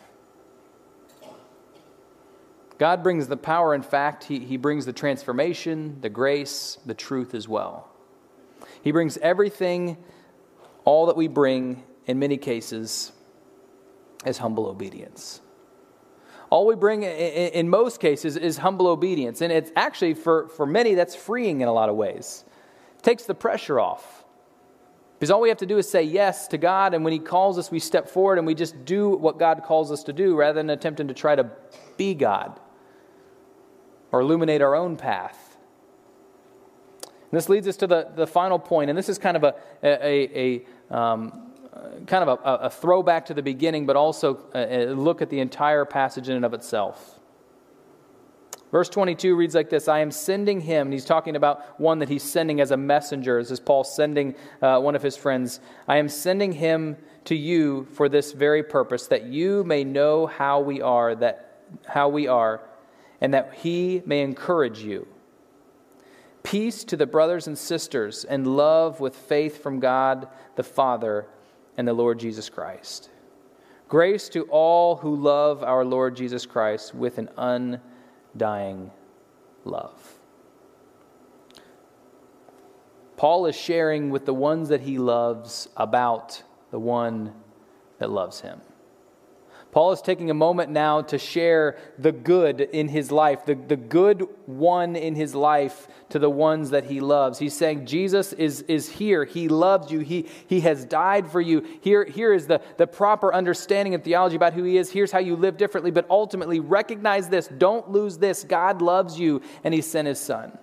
[2.80, 3.76] God brings the power.
[3.76, 7.92] In fact, he, he brings the transformation, the grace, the truth as well.
[8.88, 9.97] He brings everything,
[10.86, 13.12] all that we bring, in many cases,
[14.23, 15.41] as humble obedience.
[16.50, 19.41] All we bring in most cases is humble obedience.
[19.41, 22.45] And it's actually, for, for many, that's freeing in a lot of ways.
[22.95, 24.23] It takes the pressure off.
[25.19, 27.58] Because all we have to do is say yes to God, and when He calls
[27.58, 30.62] us, we step forward and we just do what God calls us to do rather
[30.62, 31.50] than attempting to try to
[31.97, 32.58] be God
[34.13, 35.47] or illuminate our own path.
[37.30, 39.56] And this leads us to the, the final point, and this is kind of a,
[39.84, 41.48] a, a um,
[42.06, 45.40] kind of a, a, throwback to the beginning, but also a, a look at the
[45.40, 47.20] entire passage in and of itself.
[48.72, 52.10] Verse 22 reads like this I am sending him, and he's talking about one that
[52.10, 53.42] he's sending as a messenger.
[53.42, 55.60] This is Paul sending uh, one of his friends.
[55.88, 60.60] I am sending him to you for this very purpose, that you may know how
[60.60, 62.62] we are, that how we are,
[63.20, 65.08] and that he may encourage you.
[66.48, 71.28] Peace to the brothers and sisters, and love with faith from God the Father
[71.76, 73.10] and the Lord Jesus Christ.
[73.90, 78.92] Grace to all who love our Lord Jesus Christ with an undying
[79.66, 80.20] love.
[83.18, 87.34] Paul is sharing with the ones that he loves about the one
[88.00, 88.62] that loves him.
[89.78, 93.76] Paul is taking a moment now to share the good in his life, the, the
[93.76, 97.38] good one in his life to the ones that he loves.
[97.38, 99.24] He's saying, Jesus is, is here.
[99.24, 100.00] He loves you.
[100.00, 101.63] He, he has died for you.
[101.82, 104.90] Here, here is the, the proper understanding and theology about who he is.
[104.90, 105.92] Here's how you live differently.
[105.92, 107.48] But ultimately, recognize this.
[107.48, 108.44] Don't lose this.
[108.44, 110.58] God loves you, and he sent his son.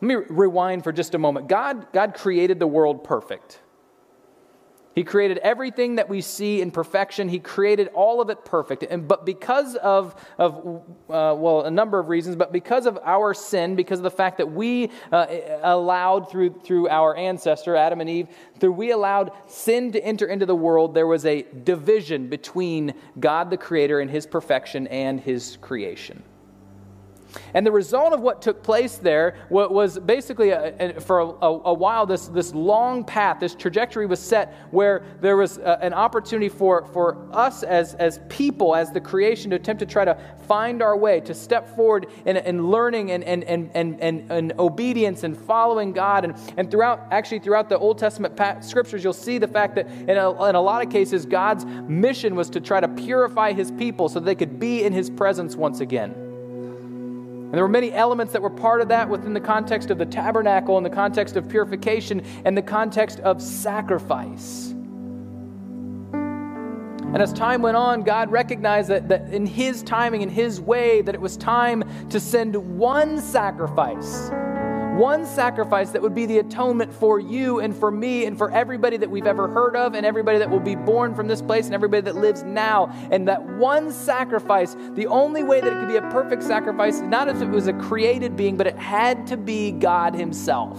[0.00, 1.46] Let me rewind for just a moment.
[1.46, 3.60] God, God created the world perfect.
[4.94, 7.28] He created everything that we see in perfection.
[7.28, 8.82] He created all of it perfect.
[8.82, 13.32] And, but because of, of uh, well, a number of reasons, but because of our
[13.32, 15.26] sin, because of the fact that we uh,
[15.62, 18.28] allowed through, through our ancestor, Adam and Eve,
[18.58, 23.50] through we allowed sin to enter into the world, there was a division between God
[23.50, 26.22] the Creator and His perfection and His creation.
[27.54, 31.74] And the result of what took place there was basically, a, a, for a, a,
[31.74, 36.48] while, this, this long path, this trajectory was set where there was a, an opportunity
[36.48, 40.82] for, for us as, as people, as the creation, to attempt to try to find
[40.82, 45.24] our way, to step forward in, in learning and, and, and, and, and, and obedience
[45.24, 46.24] and following God.
[46.24, 50.10] And, and throughout, actually, throughout the Old Testament scriptures, you'll see the fact that in
[50.10, 54.08] a, in a lot of cases, God's mission was to try to purify his people
[54.08, 56.31] so they could be in his presence once again.
[57.52, 60.06] And there were many elements that were part of that within the context of the
[60.06, 64.70] tabernacle, in the context of purification, and the context of sacrifice.
[67.12, 71.02] And as time went on, God recognized that, that in His timing, in His way,
[71.02, 74.30] that it was time to send one sacrifice
[74.92, 78.96] one sacrifice that would be the atonement for you and for me and for everybody
[78.98, 81.74] that we've ever heard of and everybody that will be born from this place and
[81.74, 82.90] everybody that lives now.
[83.10, 87.28] And that one sacrifice, the only way that it could be a perfect sacrifice, not
[87.28, 90.78] if it was a created being, but it had to be God Himself.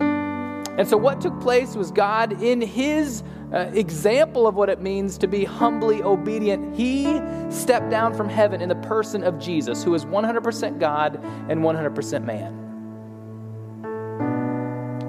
[0.00, 5.18] And so, what took place was God, in His uh, example of what it means
[5.18, 9.94] to be humbly obedient, He stepped down from heaven in the person of Jesus, who
[9.94, 12.60] is 100% God and 100% man.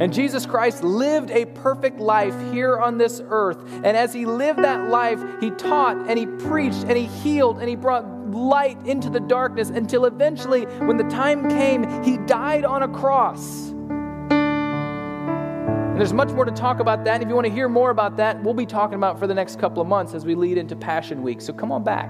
[0.01, 3.61] And Jesus Christ lived a perfect life here on this earth.
[3.83, 7.69] And as he lived that life, he taught and he preached and he healed and
[7.69, 12.81] he brought light into the darkness until eventually, when the time came, he died on
[12.81, 13.70] a cross.
[16.01, 17.13] There's much more to talk about that.
[17.13, 19.35] And if you want to hear more about that, we'll be talking about for the
[19.35, 21.39] next couple of months as we lead into Passion Week.
[21.39, 22.09] So come on back.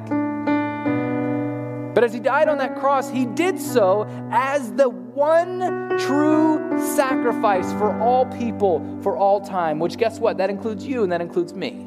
[1.94, 7.70] But as he died on that cross, he did so as the one true sacrifice
[7.74, 10.38] for all people for all time, which guess what?
[10.38, 11.86] That includes you and that includes me.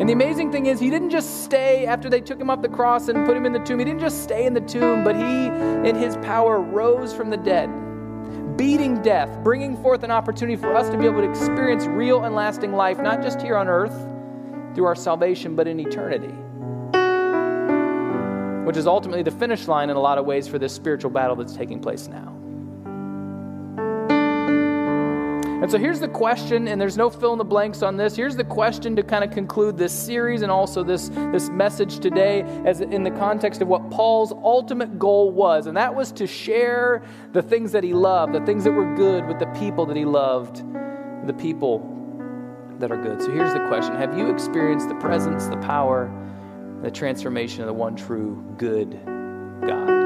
[0.00, 2.68] And the amazing thing is, he didn't just stay after they took him off the
[2.68, 3.78] cross and put him in the tomb.
[3.78, 5.46] He didn't just stay in the tomb, but he,
[5.88, 7.70] in his power, rose from the dead
[8.56, 12.34] beating death, bringing forth an opportunity for us to be able to experience real and
[12.34, 13.94] lasting life, not just here on earth
[14.74, 16.34] through our salvation, but in eternity.
[18.66, 21.36] Which is ultimately the finish line in a lot of ways for this spiritual battle
[21.36, 22.35] that's taking place now.
[25.62, 28.14] And so here's the question, and there's no fill in the blanks on this.
[28.14, 32.42] Here's the question to kind of conclude this series and also this, this message today
[32.66, 37.02] as in the context of what Paul's ultimate goal was, and that was to share
[37.32, 40.04] the things that he loved, the things that were good with the people that he
[40.04, 40.62] loved,
[41.26, 41.92] the people
[42.78, 43.22] that are good.
[43.22, 46.12] So here's the question Have you experienced the presence, the power,
[46.82, 49.00] the transformation of the one true good
[49.66, 50.05] God?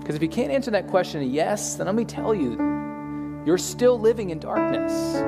[0.00, 2.56] Because if you can't answer that question yes, then let me tell you,
[3.46, 5.22] you're still living in darkness.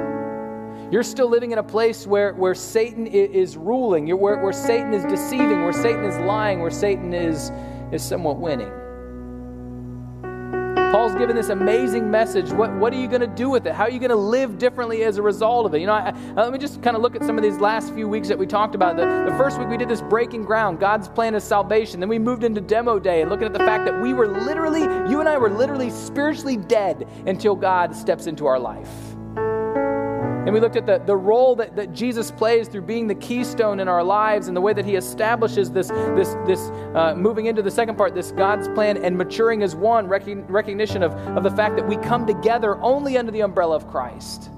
[0.92, 5.04] You're still living in a place where, where Satan is ruling, where, where Satan is
[5.04, 7.50] deceiving, where Satan is lying, where Satan is,
[7.92, 8.70] is somewhat winning.
[10.92, 12.52] Paul's given this amazing message.
[12.52, 13.72] What, what are you going to do with it?
[13.72, 15.80] How are you going to live differently as a result of it?
[15.80, 17.94] You know, I, I, let me just kind of look at some of these last
[17.94, 18.96] few weeks that we talked about.
[18.96, 21.98] The, the first week we did this breaking ground, God's plan of salvation.
[21.98, 24.82] Then we moved into demo day and looking at the fact that we were literally,
[25.10, 29.11] you and I were literally spiritually dead until God steps into our life.
[30.44, 33.78] And we looked at the, the role that, that Jesus plays through being the keystone
[33.78, 36.60] in our lives and the way that he establishes this, this, this
[36.94, 41.12] uh, moving into the second part, this God's plan and maturing as one, recognition of,
[41.36, 44.51] of the fact that we come together only under the umbrella of Christ.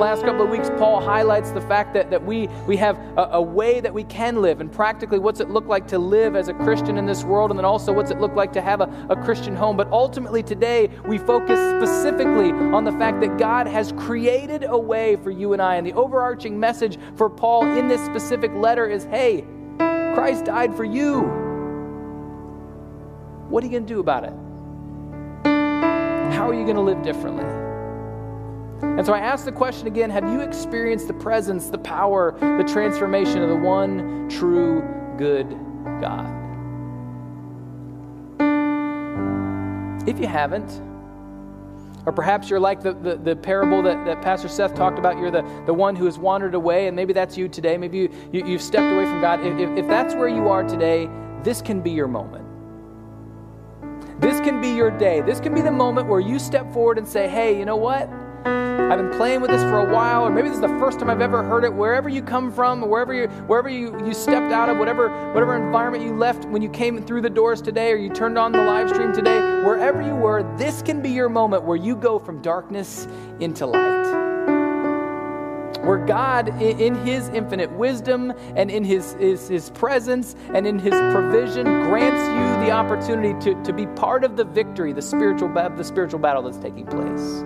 [0.00, 3.42] Last couple of weeks, Paul highlights the fact that, that we, we have a, a,
[3.42, 6.54] way that we can live, and practically what's it look like to live as a
[6.54, 9.16] Christian in this world, and then also what's it look like to have a, a
[9.16, 9.76] Christian home.
[9.76, 15.16] But ultimately, today, we focus specifically on the fact that God has created a way
[15.16, 15.74] for you and I.
[15.74, 19.44] And the overarching message for Paul in this specific letter is hey,
[19.76, 21.20] Christ died for you.
[23.50, 24.32] What are you going to do about it?
[26.32, 27.59] How are you going to live differently?
[28.82, 32.64] And so I ask the question again have you experienced the presence, the power, the
[32.64, 34.82] transformation of the one true
[35.18, 35.48] good
[36.00, 36.36] God?
[40.08, 40.82] If you haven't,
[42.06, 45.18] or perhaps you're like the, the, the, parable that, that Pastor Seth talked about.
[45.18, 47.76] You're the, the one who has wandered away, and maybe that's you today.
[47.76, 49.44] Maybe you, you, have stepped away from God.
[49.44, 51.10] If, if, that's where you are today,
[51.42, 52.46] this can be your moment.
[54.20, 55.20] This can be your day.
[55.20, 58.08] This can be the moment where you step forward and say, hey, you know what?
[58.90, 61.10] I've been playing with this for a while, or maybe this is the first time
[61.10, 61.72] I've ever heard it.
[61.72, 66.02] Wherever you come from, wherever you wherever you, you stepped out of, whatever whatever environment
[66.02, 68.88] you left when you came through the doors today, or you turned on the live
[68.88, 73.06] stream today, wherever you were, this can be your moment where you go from darkness
[73.38, 74.00] into light
[75.82, 80.92] where God, in His infinite wisdom and in His, His, His, presence and in His
[81.12, 85.82] provision, grants you the opportunity to, to be part of the victory, the spiritual, the
[85.82, 87.42] spiritual battle that's taking place.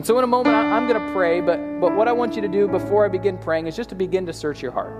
[0.00, 2.40] And so, in a moment, I'm going to pray, but, but what I want you
[2.40, 4.94] to do before I begin praying is just to begin to search your heart.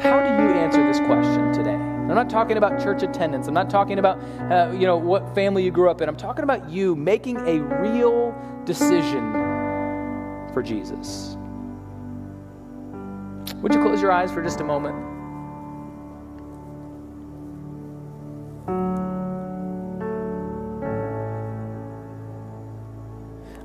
[0.00, 1.74] How do you answer this question today?
[1.74, 3.48] I'm not talking about church attendance.
[3.48, 4.20] I'm not talking about,
[4.52, 6.08] uh, you know, what family you grew up in.
[6.08, 8.32] I'm talking about you making a real
[8.64, 9.32] decision
[10.52, 11.36] for Jesus.
[13.56, 15.10] Would you close your eyes for just a moment?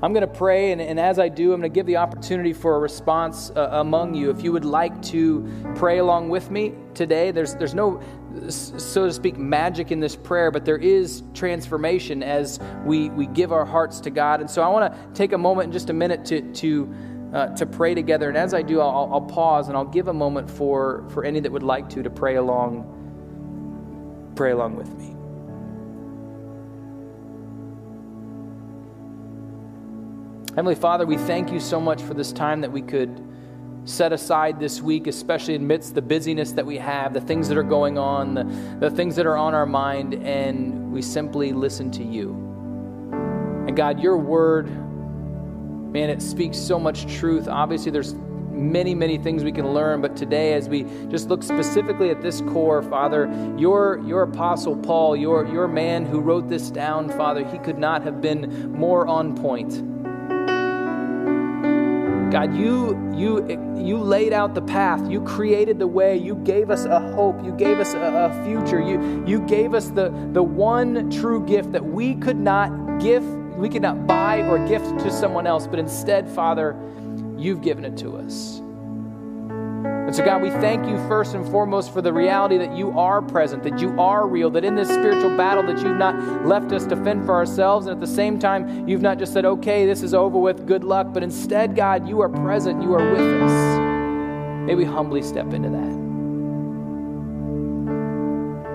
[0.03, 2.51] I'm going to pray, and, and, as I do, I'm going to give the opportunity
[2.51, 4.29] for a response uh, among you.
[4.29, 8.01] If you would like to pray along with me today, there's, there's no,
[8.49, 13.53] so to speak, magic in this prayer, but there is transformation as we, we give
[13.53, 14.41] our hearts to God.
[14.41, 16.93] And so I want to take a moment in just a minute to, to,
[17.33, 18.27] uh, to pray together.
[18.27, 21.39] And as I do, I'll, I'll pause and I'll give a moment for, for any
[21.39, 25.14] that would like to to pray along, pray along with me.
[30.55, 33.21] Heavenly Father, we thank you so much for this time that we could
[33.83, 37.63] set aside this week, especially amidst the busyness that we have, the things that are
[37.63, 38.43] going on, the,
[38.79, 42.31] the things that are on our mind, and we simply listen to you.
[43.67, 44.67] And God, your word,
[45.91, 47.49] man, it speaks so much truth.
[47.49, 52.11] Obviously, there's many, many things we can learn, but today, as we just look specifically
[52.11, 53.25] at this core, Father,
[53.57, 58.03] your, your apostle Paul, your, your man who wrote this down, Father, he could not
[58.03, 59.83] have been more on point
[62.35, 65.09] God, you, you, you laid out the path.
[65.09, 66.17] You created the way.
[66.17, 67.41] You gave us a hope.
[67.45, 68.81] You gave us a, a future.
[68.81, 73.23] You, you gave us the, the one true gift that we could not give,
[73.55, 76.75] we could not buy or gift to someone else, but instead, Father,
[77.37, 78.61] you've given it to us.
[80.05, 83.23] And so, God, we thank you first and foremost for the reality that you are
[83.23, 86.85] present, that you are real, that in this spiritual battle that you've not left us
[86.85, 90.03] to fend for ourselves, and at the same time, you've not just said, okay, this
[90.03, 93.79] is over with, good luck, but instead, God, you are present, you are with us.
[94.67, 96.04] May we humbly step into that.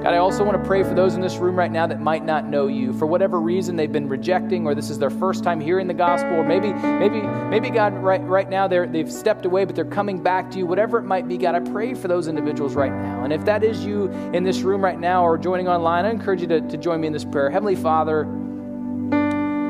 [0.03, 2.25] God, I also want to pray for those in this room right now that might
[2.25, 2.95] not know you.
[2.95, 6.37] For whatever reason they've been rejecting, or this is their first time hearing the gospel,
[6.37, 10.23] or maybe, maybe, maybe God, right, right now they're, they've stepped away, but they're coming
[10.23, 10.65] back to you.
[10.65, 13.25] Whatever it might be, God, I pray for those individuals right now.
[13.25, 16.41] And if that is you in this room right now or joining online, I encourage
[16.41, 17.51] you to, to join me in this prayer.
[17.51, 18.25] Heavenly Father,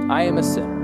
[0.09, 0.79] I am a sinner.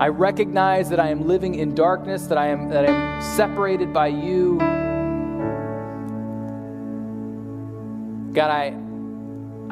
[0.00, 3.92] I recognize that I am living in darkness, that I am, that I am separated
[3.92, 4.81] by you
[8.32, 8.74] God, I,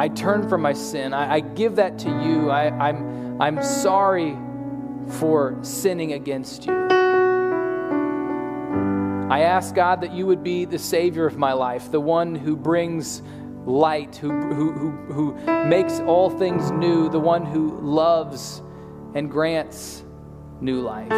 [0.03, 1.15] I turn from my sin.
[1.15, 2.51] I, I give that to you.
[2.51, 4.37] I, I'm, I'm sorry
[5.19, 6.89] for sinning against you.
[9.31, 12.57] I ask God that you would be the Savior of my life, the one who
[12.57, 13.23] brings
[13.65, 18.63] light, who, who, who, who makes all things new, the one who loves
[19.15, 20.05] and grants
[20.61, 21.11] new life.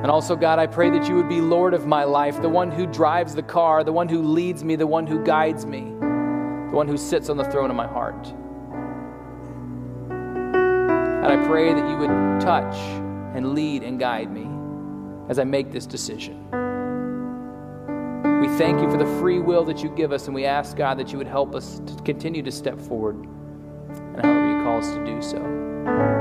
[0.00, 2.70] And also, God, I pray that you would be Lord of my life, the one
[2.70, 6.70] who drives the car, the one who leads me, the one who guides me, the
[6.72, 8.32] one who sits on the throne of my heart.
[10.08, 12.76] And I pray that you would touch
[13.34, 14.46] and lead and guide me
[15.28, 16.44] as I make this decision.
[18.40, 20.96] We thank you for the free will that you give us, and we ask, God,
[20.98, 24.92] that you would help us to continue to step forward and however you call us
[24.92, 26.17] to do so.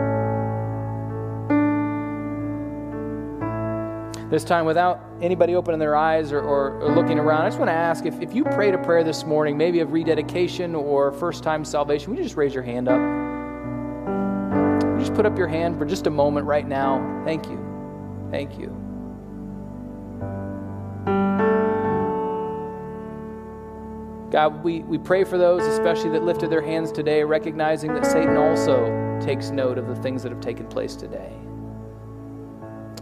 [4.29, 7.69] This time without anybody opening their eyes or, or, or, looking around, I just want
[7.69, 11.43] to ask if, if you prayed a prayer this morning, maybe of rededication or first
[11.43, 12.99] time salvation, would you just raise your hand up?
[14.83, 17.23] You just put up your hand for just a moment right now?
[17.23, 17.63] Thank you.
[18.29, 18.67] Thank you.
[24.29, 28.35] God, we, we pray for those, especially that lifted their hands today, recognizing that Satan
[28.35, 31.31] also takes note of the things that have taken place today.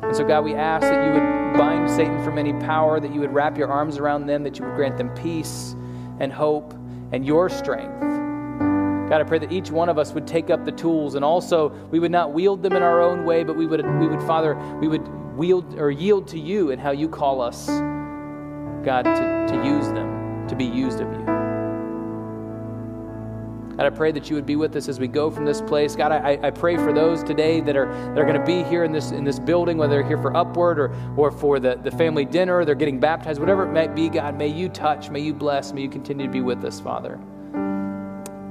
[0.02, 3.20] And so, God, we ask that you would bind Satan from any power, that you
[3.20, 5.76] would wrap your arms around them, that you would grant them peace
[6.20, 6.74] and hope
[7.12, 8.02] and your strength.
[9.10, 11.70] God, I pray that each one of us would take up the tools and also
[11.91, 14.56] we would not wield them in our own way, but we would, we would Father,
[14.80, 17.68] we would wield or yield to you and how you call us.
[18.86, 21.45] God, to, to use them, to be used of you.
[23.78, 25.98] God, I pray that you would be with us as we go from this place.
[25.98, 28.86] God, I, I pray for those today that are, that are going to be here
[28.86, 31.92] in this, in this building, whether they're here for Upward or, or for the, the
[31.92, 35.34] family dinner, they're getting baptized, whatever it might be, God, may you touch, may you
[35.34, 37.20] bless, may you continue to be with us, Father.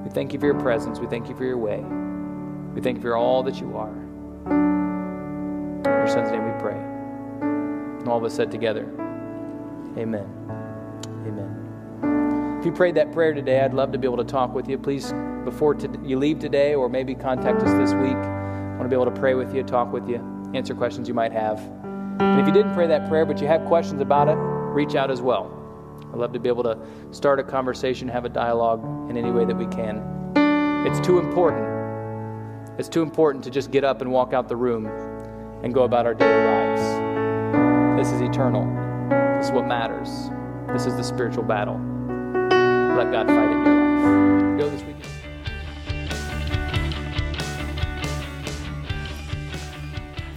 [0.04, 0.98] We thank you for your presence.
[0.98, 1.82] We thank you for your way.
[2.74, 3.94] We thank you for all that you are.
[4.50, 6.76] In your son's name we pray.
[6.76, 8.84] And all of us said together,
[9.96, 10.28] Amen.
[11.26, 11.63] Amen.
[12.64, 14.78] If you prayed that prayer today, I'd love to be able to talk with you.
[14.78, 15.12] Please,
[15.44, 19.04] before you leave today, or maybe contact us this week, I want to be able
[19.04, 20.16] to pray with you, talk with you,
[20.54, 21.58] answer questions you might have.
[22.20, 25.10] And if you didn't pray that prayer, but you have questions about it, reach out
[25.10, 25.52] as well.
[26.10, 26.78] I'd love to be able to
[27.10, 30.02] start a conversation, have a dialogue in any way that we can.
[30.86, 31.68] It's too important.
[32.80, 34.86] It's too important to just get up and walk out the room
[35.62, 38.00] and go about our daily lives.
[38.00, 38.64] This is eternal.
[39.36, 40.30] This is what matters.
[40.72, 41.93] This is the spiritual battle.
[42.94, 44.58] Let God fight in your life.
[44.58, 45.04] Go this weekend.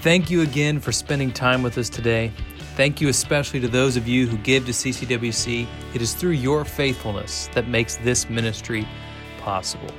[0.02, 2.32] Thank you again for spending time with us today.
[2.76, 5.68] Thank you especially to those of you who give to CCWC.
[5.94, 8.88] It is through your faithfulness that makes this ministry
[9.38, 9.92] possible.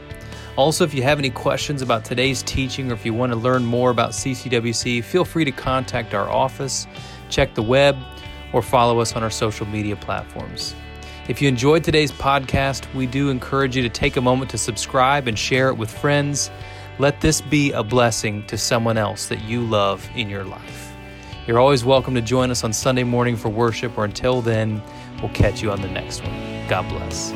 [0.57, 3.65] Also, if you have any questions about today's teaching or if you want to learn
[3.65, 6.89] more about CCWC, feel free to contact our office,
[7.31, 7.97] check the web,
[8.53, 10.75] or follow us on our social media platforms.
[11.29, 15.29] If you enjoyed today's podcast, we do encourage you to take a moment to subscribe
[15.29, 16.51] and share it with friends.
[16.99, 20.91] Let this be a blessing to someone else that you love in your life.
[21.47, 24.83] You're always welcome to join us on Sunday morning for worship, or until then,
[25.21, 26.67] we'll catch you on the next one.
[26.67, 27.31] God bless.